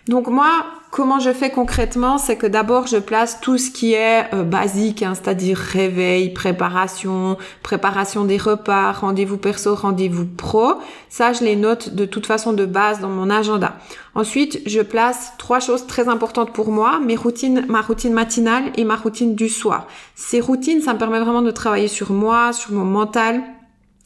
Donc 0.07 0.27
moi, 0.27 0.65
comment 0.89 1.19
je 1.19 1.31
fais 1.31 1.49
concrètement, 1.49 2.17
c'est 2.17 2.37
que 2.37 2.47
d'abord 2.47 2.87
je 2.87 2.97
place 2.97 3.41
tout 3.41 3.57
ce 3.57 3.69
qui 3.69 3.93
est 3.93 4.33
euh, 4.33 4.43
basique, 4.43 5.03
hein, 5.03 5.13
c'est-à-dire 5.15 5.57
réveil, 5.57 6.31
préparation, 6.31 7.37
préparation 7.61 8.23
des 8.23 8.37
repas, 8.37 8.93
rendez-vous 8.93 9.37
perso, 9.37 9.75
rendez-vous 9.75 10.25
pro. 10.25 10.75
Ça, 11.09 11.33
je 11.33 11.43
les 11.43 11.57
note 11.57 11.93
de 11.93 12.05
toute 12.05 12.25
façon 12.25 12.53
de 12.53 12.65
base 12.65 13.01
dans 13.01 13.09
mon 13.09 13.29
agenda. 13.29 13.75
Ensuite, 14.15 14.61
je 14.65 14.79
place 14.79 15.33
trois 15.37 15.59
choses 15.59 15.87
très 15.87 16.07
importantes 16.07 16.53
pour 16.53 16.71
moi, 16.71 16.99
mes 16.99 17.17
routines, 17.17 17.65
ma 17.67 17.81
routine 17.81 18.13
matinale 18.13 18.71
et 18.77 18.85
ma 18.85 18.95
routine 18.95 19.35
du 19.35 19.49
soir. 19.49 19.87
Ces 20.15 20.39
routines, 20.39 20.81
ça 20.81 20.93
me 20.93 20.99
permet 20.99 21.19
vraiment 21.19 21.41
de 21.41 21.51
travailler 21.51 21.89
sur 21.89 22.13
moi, 22.13 22.53
sur 22.53 22.71
mon 22.71 22.85
mental, 22.85 23.43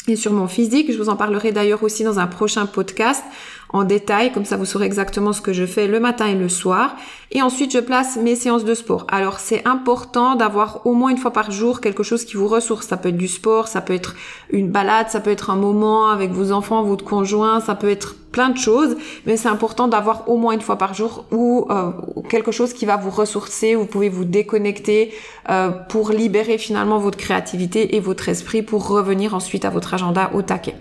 et 0.08 0.16
sur 0.16 0.34
mon 0.34 0.48
physique. 0.48 0.92
Je 0.92 0.98
vous 0.98 1.10
en 1.10 1.16
parlerai 1.16 1.52
d'ailleurs 1.52 1.84
aussi 1.84 2.04
dans 2.04 2.20
un 2.20 2.28
prochain 2.28 2.66
podcast 2.66 3.24
en 3.74 3.84
détail, 3.84 4.32
comme 4.32 4.46
ça 4.46 4.58
vous 4.58 4.66
saurez 4.66 4.86
exactement 4.86 5.34
ce 5.34 5.42
que 5.42 5.54
je 5.54 5.66
fais 5.66 5.88
le 5.88 6.00
matin 6.00 6.28
et 6.28 6.36
le 6.36 6.50
soir. 6.50 6.96
Et 7.32 7.42
ensuite, 7.42 7.72
je 7.72 7.80
place 7.80 8.18
mes 8.18 8.36
séances 8.36 8.66
de 8.66 8.74
sport. 8.74 9.08
Alors, 9.10 9.40
c'est 9.40 9.66
important 9.66 10.36
d'avoir 10.36 10.86
au 10.86 10.94
moins 10.94 11.12
une 11.12 11.18
fois 11.18 11.32
par 11.32 11.52
jour 11.52 11.80
quelque 11.80 12.04
chose 12.04 12.26
qui 12.26 12.36
vous 12.36 12.48
ressource. 12.48 12.88
Ça 12.88 12.98
peut 12.98 13.10
être 13.10 13.18
du 13.18 13.30
sport, 13.30 13.70
ça 13.70 13.80
peut 13.80 13.94
être 13.94 14.16
une 14.50 14.70
balade, 14.70 15.10
ça 15.10 15.22
peut 15.22 15.32
être 15.32 15.50
un 15.50 15.56
moment 15.56 16.10
avec 16.10 16.32
vos 16.32 16.52
enfants, 16.52 16.84
votre 16.84 17.06
conjoint, 17.06 17.62
ça 17.62 17.76
peut 17.76 17.90
être 17.90 18.16
plein 18.32 18.50
de 18.50 18.58
choses, 18.58 18.96
mais 19.26 19.38
c'est 19.38 19.50
important 19.50 19.88
d'avoir 19.88 20.30
au 20.30 20.38
moins 20.38 20.54
une 20.54 20.62
fois 20.62 20.78
par 20.78 20.94
jour 20.94 21.26
ou 21.32 21.68
euh, 21.70 21.92
quelque 22.30 22.52
chose 22.52 22.74
qui 22.74 22.86
va 22.86 22.96
vous 22.96 23.10
ressourcer, 23.10 23.76
vous 23.76 23.86
pouvez 23.86 24.10
vous 24.10 24.24
déconnecter 24.24 25.14
euh, 25.50 25.70
pour 25.70 26.12
libérer 26.12 26.58
finalement 26.58 26.98
votre 26.98 27.18
créativité 27.18 27.96
et 27.96 28.00
votre 28.00 28.30
esprit 28.30 28.62
pour 28.62 28.88
revenir 28.88 29.36
ensuite 29.36 29.66
à 29.66 29.70
votre 29.70 29.94
agenda 29.94 30.32
au 30.34 30.42
taquet. 30.42 30.76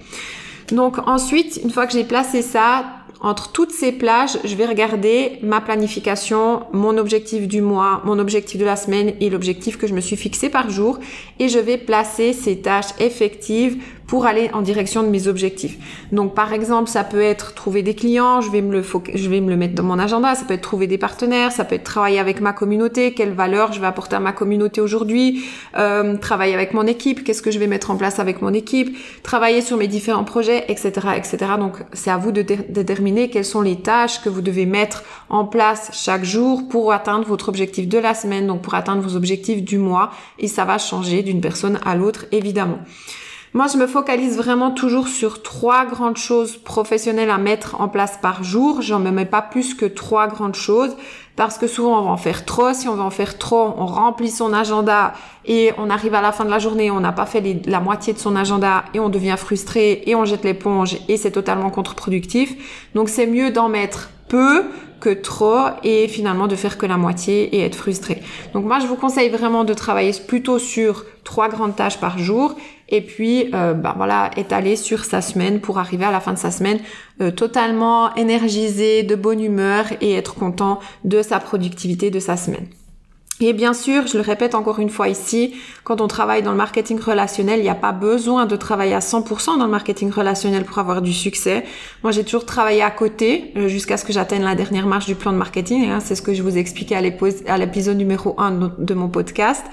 Donc 0.73 0.99
ensuite, 1.07 1.61
une 1.63 1.71
fois 1.71 1.87
que 1.87 1.93
j'ai 1.93 2.05
placé 2.05 2.43
ça, 2.43 2.85
entre 3.23 3.53
toutes 3.53 3.71
ces 3.71 3.93
plages, 3.93 4.39
je 4.45 4.55
vais 4.55 4.65
regarder 4.65 5.39
ma 5.43 5.61
planification, 5.61 6.63
mon 6.73 6.97
objectif 6.97 7.47
du 7.47 7.61
mois, 7.61 8.01
mon 8.05 8.19
objectif 8.19 8.59
de 8.59 8.65
la 8.65 8.77
semaine 8.77 9.13
et 9.21 9.29
l'objectif 9.29 9.77
que 9.77 9.87
je 9.87 9.93
me 9.93 10.01
suis 10.01 10.17
fixé 10.17 10.49
par 10.49 10.71
jour. 10.71 10.99
Et 11.39 11.49
je 11.49 11.59
vais 11.59 11.77
placer 11.77 12.33
ces 12.33 12.61
tâches 12.61 12.95
effectives 12.99 13.83
pour 14.11 14.27
aller 14.27 14.51
en 14.53 14.61
direction 14.61 15.05
de 15.05 15.09
mes 15.09 15.29
objectifs. 15.29 15.79
Donc 16.11 16.35
par 16.35 16.53
exemple, 16.53 16.91
ça 16.91 17.05
peut 17.05 17.21
être 17.21 17.55
trouver 17.55 17.85
des 17.85 17.95
clients, 17.95 18.41
je 18.41 18.51
vais 18.51 18.61
me 18.61 18.73
le 18.73 18.83
je 19.15 19.29
vais 19.29 19.41
me 19.41 19.49
le 19.49 19.57
mettre 19.57 19.77
dans 19.77 19.85
mon 19.85 20.01
agenda, 20.01 20.35
ça 20.35 20.45
peut 20.45 20.55
être 20.55 20.63
trouver 20.63 20.89
des 20.89 20.99
partenaires, 20.99 21.53
ça 21.53 21.65
peut 21.65 21.77
être 21.77 21.85
travailler 21.85 22.19
avec 22.19 22.41
ma 22.41 22.53
communauté, 22.53 23.15
quelle 23.15 23.33
valeur 23.33 23.73
je 23.73 23.81
vais 23.81 23.87
apporter 23.87 24.17
à 24.17 24.19
ma 24.19 24.33
communauté 24.33 24.81
aujourd'hui, 24.81 25.45
euh, 25.79 26.17
travailler 26.17 26.55
avec 26.55 26.75
mon 26.75 26.89
équipe, 26.89 27.23
qu'est-ce 27.23 27.41
que 27.41 27.53
je 27.53 27.61
vais 27.61 27.69
mettre 27.69 27.93
en 27.93 27.97
place 27.97 28.19
avec 28.19 28.43
mon 28.43 28.53
équipe, 28.53 28.97
travailler 29.23 29.61
sur 29.61 29.77
mes 29.77 29.87
différents 29.87 30.25
projets, 30.25 30.65
etc., 30.67 30.91
etc. 31.17 31.53
Donc 31.57 31.77
c'est 31.93 32.11
à 32.11 32.17
vous 32.17 32.33
de 32.33 32.43
déterminer 32.43 33.31
quelles 33.31 33.45
sont 33.45 33.61
les 33.61 33.77
tâches 33.77 34.21
que 34.23 34.29
vous 34.29 34.43
devez 34.43 34.67
mettre 34.67 35.05
en 35.29 35.45
place 35.45 35.91
chaque 35.93 36.25
jour 36.25 36.67
pour 36.69 36.93
atteindre 36.93 37.29
votre 37.29 37.49
objectif 37.49 37.87
de 37.87 37.99
la 37.99 38.15
semaine, 38.15 38.49
donc 38.49 38.63
pour 38.63 38.75
atteindre 38.75 39.03
vos 39.03 39.15
objectifs 39.15 39.63
du 39.63 39.79
mois, 39.79 40.11
et 40.41 40.49
ça 40.49 40.65
va 40.65 40.79
changer 40.79 41.23
d'une 41.23 41.41
personne 41.41 41.79
à 41.85 41.95
l'autre 41.95 42.27
évidemment. 42.33 42.81
Moi, 43.53 43.67
je 43.67 43.79
me 43.79 43.89
focalise 43.89 44.37
vraiment 44.37 44.71
toujours 44.71 45.09
sur 45.09 45.43
trois 45.43 45.85
grandes 45.85 46.17
choses 46.17 46.57
professionnelles 46.57 47.31
à 47.31 47.39
mettre 47.39 47.81
en 47.81 47.89
place 47.89 48.17
par 48.23 48.45
jour. 48.45 48.81
J'en 48.81 49.01
me 49.01 49.11
mets 49.11 49.25
pas 49.25 49.43
plus 49.43 49.75
que 49.75 49.87
trois 49.87 50.29
grandes 50.29 50.55
choses 50.55 50.97
parce 51.35 51.59
que 51.59 51.67
souvent 51.67 51.99
on 51.99 52.03
va 52.05 52.11
en 52.11 52.17
faire 52.17 52.45
trop. 52.45 52.73
Si 52.73 52.87
on 52.87 52.95
va 52.95 53.03
en 53.03 53.11
faire 53.11 53.39
trop, 53.39 53.75
on 53.77 53.87
remplit 53.87 54.31
son 54.31 54.53
agenda 54.53 55.15
et 55.47 55.73
on 55.79 55.91
arrive 55.91 56.15
à 56.15 56.21
la 56.21 56.31
fin 56.31 56.45
de 56.45 56.51
la 56.51 56.61
journée, 56.61 56.93
on 56.93 57.01
n'a 57.01 57.11
pas 57.11 57.27
fait 57.27 57.43
la 57.67 57.81
moitié 57.81 58.13
de 58.13 58.21
son 58.21 58.37
agenda 58.37 58.85
et 58.95 59.01
on 59.01 59.09
devient 59.09 59.37
frustré 59.37 60.05
et 60.07 60.15
on 60.15 60.25
jette 60.25 60.45
l'éponge 60.45 60.99
et 61.09 61.17
c'est 61.17 61.33
totalement 61.33 61.71
contre-productif. 61.71 62.89
Donc 62.95 63.09
c'est 63.09 63.27
mieux 63.27 63.51
d'en 63.51 63.69
mettre 63.69 64.11
peu 64.29 64.65
que 65.01 65.11
trop 65.11 65.71
et 65.83 66.07
finalement 66.07 66.47
de 66.47 66.55
faire 66.55 66.79
que 66.79 66.87
la 66.87 66.99
moitié 66.99 67.57
et 67.57 67.65
être 67.65 67.75
frustré. 67.75 68.23
Donc 68.53 68.65
moi 68.65 68.79
je 68.79 68.87
vous 68.87 68.97
conseille 68.97 69.31
vraiment 69.31 69.65
de 69.65 69.75
travailler 69.75 70.13
plutôt 70.29 70.59
sur 70.59 71.05
trois 71.25 71.49
grandes 71.49 71.75
tâches 71.75 71.99
par 71.99 72.19
jour 72.19 72.55
et 72.91 73.01
puis 73.01 73.51
euh, 73.55 73.75
bah, 73.75 73.95
voilà 73.97 74.31
étaler 74.37 74.77
sur 74.77 75.05
sa 75.05 75.21
semaine 75.21 75.61
pour 75.61 75.79
arriver 75.79 76.05
à 76.05 76.11
la 76.11 76.21
fin 76.21 76.33
de 76.33 76.39
sa 76.39 76.51
semaine 76.51 76.79
euh, 77.21 77.31
totalement 77.31 78.15
énergisé, 78.15 79.03
de 79.03 79.15
bonne 79.15 79.41
humeur 79.41 79.87
et 80.01 80.15
être 80.15 80.35
content 80.35 80.81
de 81.05 81.23
sa 81.23 81.41
productivité 81.41 82.11
de 82.11 82.21
sa 82.21 82.37
semaine. 82.37 82.67
Et 83.43 83.55
bien 83.55 83.73
sûr, 83.73 84.07
je 84.07 84.19
le 84.19 84.23
répète 84.23 84.55
encore 84.55 84.81
une 84.81 84.91
fois 84.91 85.09
ici, 85.09 85.55
quand 85.83 86.03
on 86.03 86.09
travaille 86.09 86.43
dans 86.43 86.51
le 86.51 86.59
marketing 86.59 87.01
relationnel, 87.01 87.59
il 87.59 87.63
n'y 87.63 87.71
a 87.71 87.75
pas 87.75 87.93
besoin 87.93 88.45
de 88.45 88.55
travailler 88.55 88.93
à 88.93 88.99
100% 88.99 89.59
dans 89.59 89.65
le 89.65 89.71
marketing 89.71 90.11
relationnel 90.11 90.65
pour 90.65 90.79
avoir 90.79 91.01
du 91.01 91.15
succès. 91.15 91.65
Moi, 92.03 92.13
j'ai 92.13 92.23
toujours 92.23 92.45
travaillé 92.45 92.83
à 92.83 92.91
côté 92.91 93.53
euh, 93.57 93.67
jusqu'à 93.67 93.97
ce 93.97 94.05
que 94.05 94.13
j'atteigne 94.13 94.43
la 94.43 94.55
dernière 94.55 94.87
marche 94.87 95.07
du 95.07 95.15
plan 95.15 95.33
de 95.33 95.39
marketing. 95.39 95.89
Hein, 95.89 96.01
c'est 96.01 96.15
ce 96.15 96.21
que 96.21 96.35
je 96.35 96.43
vous 96.43 96.59
expliquais 96.59 96.97
à 96.97 97.57
l'épisode 97.59 97.97
numéro 97.97 98.35
1 98.39 98.73
de 98.77 98.95
mon 98.95 99.09
podcast. 99.09 99.65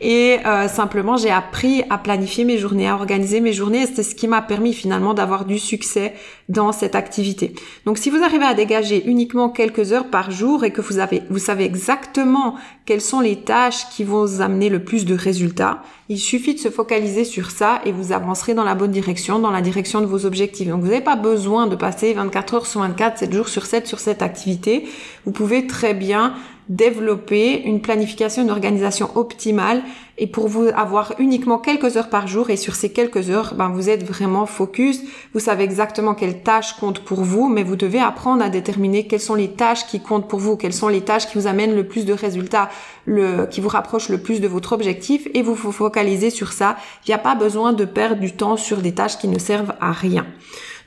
Et 0.00 0.38
euh, 0.44 0.66
simplement, 0.66 1.16
j'ai 1.16 1.30
appris 1.30 1.84
à 1.90 1.98
planifier 1.98 2.44
mes 2.44 2.58
journées, 2.58 2.88
à 2.88 2.94
organiser 2.96 3.40
mes 3.40 3.52
journées. 3.52 3.86
C'est 3.86 4.02
ce 4.02 4.16
qui 4.16 4.26
m'a 4.26 4.42
permis 4.42 4.72
finalement 4.72 5.14
d'avoir 5.14 5.44
du 5.44 5.60
succès 5.60 6.14
dans 6.52 6.70
cette 6.72 6.94
activité. 6.94 7.54
Donc, 7.86 7.98
si 7.98 8.10
vous 8.10 8.22
arrivez 8.22 8.44
à 8.44 8.54
dégager 8.54 9.02
uniquement 9.06 9.48
quelques 9.48 9.92
heures 9.92 10.10
par 10.10 10.30
jour 10.30 10.64
et 10.64 10.70
que 10.70 10.80
vous 10.80 10.98
avez, 10.98 11.22
vous 11.30 11.38
savez 11.38 11.64
exactement 11.64 12.56
quelles 12.84 13.00
sont 13.00 13.20
les 13.20 13.40
tâches 13.40 13.88
qui 13.90 14.04
vont 14.04 14.40
amener 14.40 14.68
le 14.68 14.84
plus 14.84 15.04
de 15.04 15.14
résultats. 15.14 15.82
Il 16.08 16.18
suffit 16.18 16.54
de 16.54 16.58
se 16.58 16.68
focaliser 16.68 17.24
sur 17.24 17.50
ça 17.50 17.80
et 17.86 17.92
vous 17.92 18.12
avancerez 18.12 18.54
dans 18.54 18.64
la 18.64 18.74
bonne 18.74 18.90
direction, 18.90 19.38
dans 19.38 19.50
la 19.50 19.62
direction 19.62 20.00
de 20.00 20.06
vos 20.06 20.26
objectifs. 20.26 20.68
Donc 20.68 20.80
vous 20.82 20.88
n'avez 20.88 21.00
pas 21.00 21.16
besoin 21.16 21.66
de 21.66 21.76
passer 21.76 22.12
24 22.12 22.54
heures 22.54 22.66
sur 22.66 22.80
24, 22.80 23.18
7 23.18 23.32
jours 23.32 23.48
sur 23.48 23.64
7 23.64 23.86
sur 23.86 23.98
cette 23.98 24.20
activité. 24.20 24.84
Vous 25.24 25.32
pouvez 25.32 25.66
très 25.66 25.94
bien 25.94 26.34
développer 26.68 27.62
une 27.62 27.80
planification, 27.80 28.42
une 28.42 28.50
organisation 28.50 29.10
optimale 29.16 29.82
et 30.18 30.26
pour 30.26 30.46
vous 30.46 30.68
avoir 30.74 31.14
uniquement 31.18 31.58
quelques 31.58 31.96
heures 31.96 32.10
par 32.10 32.26
jour 32.26 32.50
et 32.50 32.56
sur 32.56 32.74
ces 32.74 32.92
quelques 32.92 33.30
heures, 33.30 33.54
ben 33.54 33.70
vous 33.70 33.88
êtes 33.88 34.04
vraiment 34.04 34.46
focus, 34.46 35.00
vous 35.32 35.40
savez 35.40 35.64
exactement 35.64 36.14
quelles 36.14 36.42
tâches 36.42 36.74
comptent 36.74 37.00
pour 37.00 37.22
vous, 37.22 37.48
mais 37.48 37.64
vous 37.64 37.76
devez 37.76 37.98
apprendre 37.98 38.42
à 38.44 38.48
déterminer 38.48 39.06
quelles 39.06 39.20
sont 39.20 39.34
les 39.34 39.50
tâches 39.50 39.86
qui 39.86 40.00
comptent 40.00 40.28
pour 40.28 40.38
vous, 40.38 40.56
quelles 40.56 40.74
sont 40.74 40.88
les 40.88 41.00
tâches 41.00 41.26
qui 41.26 41.38
vous 41.38 41.46
amènent 41.46 41.74
le 41.74 41.88
plus 41.88 42.04
de 42.04 42.12
résultats, 42.12 42.68
le, 43.06 43.46
qui 43.46 43.60
vous 43.60 43.68
rapprochent 43.68 44.10
le 44.10 44.18
plus 44.18 44.40
de 44.40 44.48
votre 44.48 44.72
objectif 44.72 45.26
et 45.34 45.42
vous 45.42 45.54
vous 45.54 45.72
focalisez 45.72 46.30
sur 46.30 46.52
ça. 46.52 46.76
Il 47.06 47.10
n'y 47.10 47.14
a 47.14 47.18
pas 47.18 47.34
besoin 47.34 47.72
de 47.72 47.84
perdre 47.84 48.20
du 48.20 48.32
temps 48.32 48.56
sur 48.56 48.78
des 48.78 48.94
tâches 48.94 49.18
qui 49.18 49.28
ne 49.28 49.38
servent 49.38 49.74
à 49.80 49.92
rien. 49.92 50.26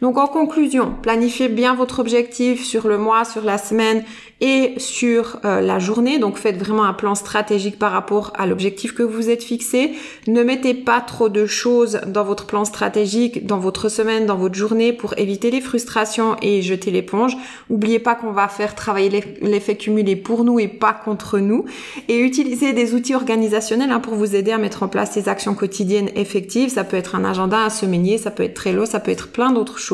Donc 0.01 0.17
en 0.17 0.27
conclusion, 0.27 0.93
planifiez 1.01 1.47
bien 1.47 1.75
votre 1.75 1.99
objectif 1.99 2.63
sur 2.63 2.87
le 2.87 2.97
mois, 2.97 3.25
sur 3.25 3.43
la 3.43 3.57
semaine 3.57 4.03
et 4.41 4.73
sur 4.77 5.39
euh, 5.45 5.61
la 5.61 5.79
journée. 5.79 6.19
Donc 6.19 6.37
faites 6.37 6.57
vraiment 6.57 6.83
un 6.83 6.93
plan 6.93 7.15
stratégique 7.15 7.79
par 7.79 7.91
rapport 7.91 8.33
à 8.35 8.45
l'objectif 8.45 8.93
que 8.93 9.03
vous 9.03 9.29
êtes 9.29 9.43
fixé. 9.43 9.93
Ne 10.27 10.43
mettez 10.43 10.73
pas 10.73 10.99
trop 10.99 11.29
de 11.29 11.45
choses 11.45 12.01
dans 12.07 12.23
votre 12.23 12.45
plan 12.45 12.65
stratégique, 12.65 13.45
dans 13.45 13.59
votre 13.59 13.87
semaine, 13.87 14.25
dans 14.25 14.35
votre 14.35 14.55
journée 14.55 14.91
pour 14.91 15.17
éviter 15.17 15.51
les 15.51 15.61
frustrations 15.61 16.35
et 16.41 16.61
jeter 16.61 16.91
l'éponge. 16.91 17.37
N'oubliez 17.69 17.99
pas 17.99 18.15
qu'on 18.15 18.31
va 18.31 18.47
faire 18.49 18.75
travailler 18.75 19.23
l'effet 19.41 19.77
cumulé 19.77 20.15
pour 20.15 20.43
nous 20.43 20.59
et 20.59 20.67
pas 20.67 20.93
contre 20.93 21.39
nous. 21.39 21.65
Et 22.09 22.19
utilisez 22.19 22.73
des 22.73 22.93
outils 22.93 23.15
organisationnels 23.15 23.91
hein, 23.91 23.99
pour 23.99 24.15
vous 24.15 24.35
aider 24.35 24.51
à 24.51 24.57
mettre 24.57 24.83
en 24.83 24.89
place 24.89 25.11
ces 25.11 25.29
actions 25.29 25.55
quotidiennes 25.55 26.09
effectives. 26.15 26.69
Ça 26.69 26.83
peut 26.83 26.97
être 26.97 27.15
un 27.15 27.23
agenda, 27.23 27.59
un 27.59 27.69
semainier, 27.69 28.17
ça 28.17 28.31
peut 28.31 28.43
être 28.43 28.53
Trello, 28.55 28.85
ça 28.85 28.99
peut 28.99 29.11
être 29.11 29.29
plein 29.29 29.51
d'autres 29.51 29.79
choses. 29.79 29.84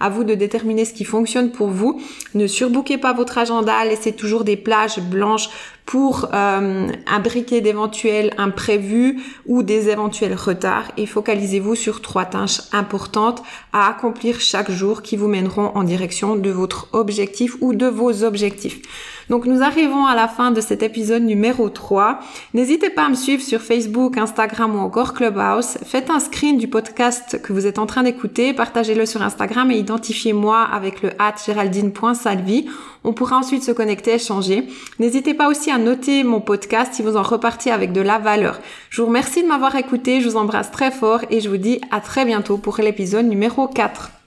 À 0.00 0.08
vous 0.08 0.24
de 0.24 0.34
déterminer 0.34 0.84
ce 0.84 0.92
qui 0.92 1.04
fonctionne 1.04 1.50
pour 1.52 1.68
vous. 1.68 2.00
Ne 2.34 2.46
surbookez 2.46 2.98
pas 2.98 3.12
votre 3.12 3.38
agenda 3.38 3.84
laissez 3.84 4.12
toujours 4.12 4.44
des 4.44 4.56
plages 4.56 4.98
blanches 4.98 5.48
pour 5.90 6.28
euh, 6.32 6.86
abriquer 7.12 7.60
d'éventuels 7.60 8.32
imprévus 8.38 9.20
ou 9.46 9.64
des 9.64 9.88
éventuels 9.88 10.36
retards 10.36 10.92
et 10.96 11.04
focalisez-vous 11.04 11.74
sur 11.74 12.00
trois 12.00 12.26
tâches 12.26 12.60
importantes 12.70 13.42
à 13.72 13.88
accomplir 13.88 14.40
chaque 14.40 14.70
jour 14.70 15.02
qui 15.02 15.16
vous 15.16 15.26
mèneront 15.26 15.72
en 15.74 15.82
direction 15.82 16.36
de 16.36 16.50
votre 16.50 16.86
objectif 16.92 17.56
ou 17.60 17.74
de 17.74 17.86
vos 17.86 18.22
objectifs. 18.22 18.80
Donc 19.30 19.46
nous 19.46 19.62
arrivons 19.62 20.06
à 20.06 20.14
la 20.14 20.26
fin 20.26 20.50
de 20.50 20.60
cet 20.60 20.82
épisode 20.82 21.22
numéro 21.22 21.68
3. 21.68 22.18
N'hésitez 22.54 22.90
pas 22.90 23.06
à 23.06 23.08
me 23.08 23.14
suivre 23.14 23.42
sur 23.42 23.60
Facebook, 23.60 24.16
Instagram 24.16 24.74
ou 24.74 24.78
encore 24.78 25.14
Clubhouse. 25.14 25.78
Faites 25.84 26.10
un 26.10 26.18
screen 26.18 26.58
du 26.58 26.66
podcast 26.66 27.40
que 27.42 27.52
vous 27.52 27.66
êtes 27.66 27.78
en 27.78 27.86
train 27.86 28.02
d'écouter, 28.02 28.52
partagez-le 28.54 29.06
sur 29.06 29.22
Instagram 29.22 29.70
et 29.70 29.78
identifiez-moi 29.78 30.60
avec 30.62 31.02
le 31.02 31.10
at 31.20 31.34
géraldine.salvi. 31.46 32.66
On 33.04 33.12
pourra 33.12 33.38
ensuite 33.38 33.62
se 33.62 33.70
connecter, 33.70 34.14
échanger. 34.14 34.66
N'hésitez 34.98 35.32
pas 35.32 35.48
aussi 35.48 35.70
à 35.70 35.78
noter 35.80 36.22
mon 36.22 36.40
podcast 36.40 36.94
si 36.94 37.02
vous 37.02 37.16
en 37.16 37.22
repartiez 37.22 37.72
avec 37.72 37.92
de 37.92 38.00
la 38.00 38.18
valeur. 38.18 38.60
Je 38.90 39.00
vous 39.00 39.08
remercie 39.08 39.42
de 39.42 39.48
m'avoir 39.48 39.74
écouté, 39.76 40.20
je 40.20 40.28
vous 40.28 40.36
embrasse 40.36 40.70
très 40.70 40.90
fort 40.90 41.20
et 41.30 41.40
je 41.40 41.48
vous 41.48 41.56
dis 41.56 41.80
à 41.90 42.00
très 42.00 42.24
bientôt 42.24 42.58
pour 42.58 42.76
l'épisode 42.78 43.26
numéro 43.26 43.66
4. 43.66 44.19